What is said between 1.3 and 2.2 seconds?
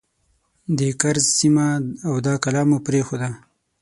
سیمه او